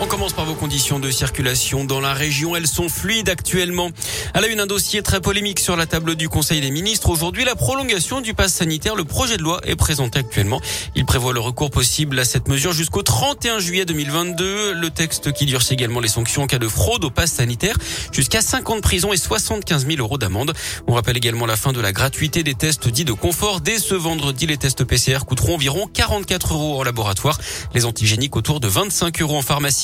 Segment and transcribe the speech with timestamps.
[0.00, 2.56] On commence par vos conditions de circulation dans la région.
[2.56, 3.90] Elles sont fluides actuellement.
[4.34, 7.08] À la une, un dossier très polémique sur la table du Conseil des ministres.
[7.08, 8.94] Aujourd'hui, la prolongation du pass sanitaire.
[8.94, 10.60] Le projet de loi est présenté actuellement.
[10.94, 14.74] Il prévoit le recours possible à cette mesure jusqu'au 31 juillet 2022.
[14.74, 17.76] Le texte qui durcit également les sanctions en cas de fraude au pass sanitaire.
[18.12, 20.52] Jusqu'à 50 prisons et 75 000 euros d'amende.
[20.86, 23.60] On rappelle également la fin de la gratuité des tests dits de confort.
[23.60, 27.38] Dès ce vendredi, les tests PCR coûteront environ 44 euros en laboratoire.
[27.74, 29.81] Les antigéniques autour de 25 euros en pharmacie.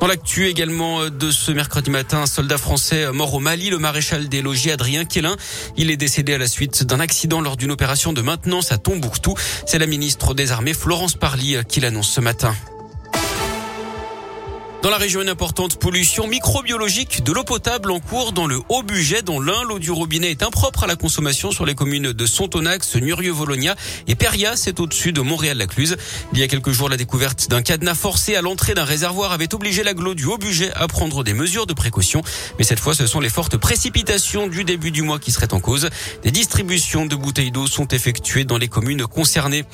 [0.00, 4.28] Dans l'actu également de ce mercredi matin, un soldat français mort au Mali, le maréchal
[4.28, 5.36] des logis Adrien Quélin.
[5.76, 9.34] Il est décédé à la suite d'un accident lors d'une opération de maintenance à Tombouctou.
[9.66, 12.54] C'est la ministre des Armées Florence Parly qui l'annonce ce matin.
[14.86, 18.84] Dans la région, une importante pollution microbiologique de l'eau potable en cours dans le haut
[18.84, 22.24] budget dont l'un, l'eau du robinet est impropre à la consommation sur les communes de
[22.24, 23.74] Sontonax, Nurieux-Volonia
[24.06, 25.96] et Peria, c'est au-dessus de Montréal-la-Cluse.
[26.32, 29.52] Il y a quelques jours, la découverte d'un cadenas forcé à l'entrée d'un réservoir avait
[29.56, 32.22] obligé l'aglo du haut budget à prendre des mesures de précaution.
[32.58, 35.58] Mais cette fois, ce sont les fortes précipitations du début du mois qui seraient en
[35.58, 35.90] cause.
[36.22, 39.64] Des distributions de bouteilles d'eau sont effectuées dans les communes concernées.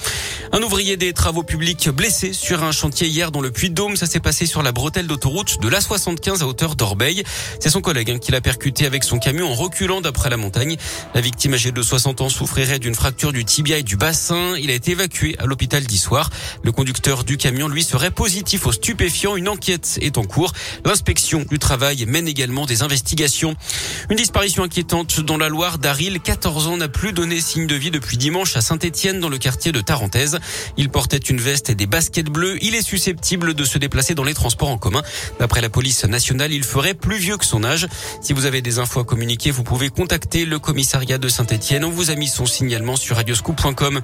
[0.52, 3.96] Un ouvrier des travaux publics blessé sur un chantier hier dans le Puy-de-Dôme.
[3.96, 7.22] Ça s'est passé sur la bretelle d'autoroute de l'A75 à hauteur d'Orbeil.
[7.60, 10.76] C'est son collègue hein, qui l'a percuté avec son camion en reculant d'après la montagne.
[11.14, 14.54] La victime âgée de 60 ans souffrirait d'une fracture du tibia et du bassin.
[14.58, 16.30] Il a été évacué à l'hôpital d'Issoire.
[16.62, 19.36] Le conducteur du camion, lui, serait positif au stupéfiant.
[19.36, 20.52] Une enquête est en cours.
[20.84, 23.56] L'inspection du travail mène également des investigations.
[24.10, 25.78] Une disparition inquiétante dans la Loire.
[25.78, 29.38] Daryl, 14 ans, n'a plus donné signe de vie depuis dimanche à Saint-Etienne dans le
[29.38, 30.38] quartier de Tarentaise.
[30.76, 32.58] Il portait une veste et des baskets bleues.
[32.62, 35.02] Il est susceptible de se déplacer dans les transports en commun.
[35.38, 37.86] D'après la police nationale, il ferait plus vieux que son âge.
[38.20, 41.84] Si vous avez des infos à communiquer, vous pouvez contacter le commissariat de Saint-Etienne.
[41.84, 44.00] On vous a mis son signalement sur radioscoop.com.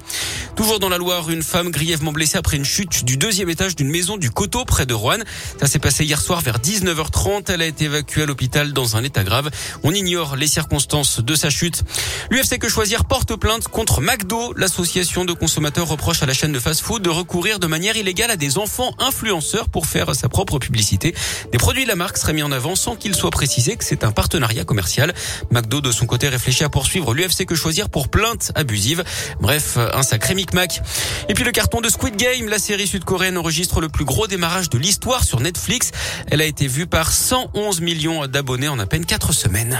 [0.55, 3.89] Toujours dans la Loire, une femme grièvement blessée après une chute du deuxième étage d'une
[3.89, 5.19] maison du Coteau près de Rouen.
[5.59, 7.51] Ça s'est passé hier soir vers 19h30.
[7.51, 9.49] Elle a été évacuée à l'hôpital dans un état grave.
[9.83, 11.83] On ignore les circonstances de sa chute.
[12.31, 14.53] L'UFC Que Choisir porte plainte contre McDo.
[14.55, 18.37] L'association de consommateurs reproche à la chaîne de fast-food de recourir de manière illégale à
[18.37, 20.68] des enfants influenceurs pour faire sa propre publicité.
[20.69, 24.03] Des produits de la marque seraient mis en avant sans qu'il soit précisé que c'est
[24.03, 25.13] un partenariat commercial.
[25.51, 29.03] McDo, de son côté, réfléchit à poursuivre l'UFC Que Choisir pour plainte abusive.
[29.41, 30.81] Bref, un sacré micmac.
[31.27, 34.69] Et puis le carton de Squid Game, la série sud-coréenne enregistre le plus gros démarrage
[34.69, 35.91] de l'histoire sur Netflix.
[36.27, 39.79] Elle a été vue par 111 millions d'abonnés en à peine 4 semaines.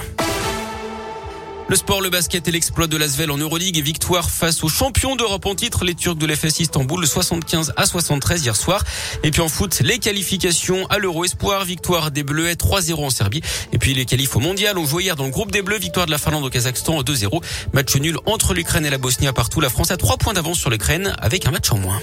[1.69, 5.15] Le sport, le basket et l'exploit de l'Asvel en Euroleague et victoire face aux champions
[5.15, 8.83] d'Europe en titre, les Turcs de l'FS Istanbul, 75 à 73 hier soir.
[9.21, 13.43] Et puis en foot, les qualifications à l'Euro Espoir, victoire des Bleuets 3-0 en Serbie.
[13.71, 16.07] Et puis les qualifs au mondial, on joué hier dans le groupe des Bleus, victoire
[16.07, 17.43] de la Finlande au Kazakhstan 2-0.
[17.73, 19.61] Match nul entre l'Ukraine et la Bosnie à partout.
[19.61, 21.99] La France a 3 points d'avance sur l'Ukraine avec un match en moins.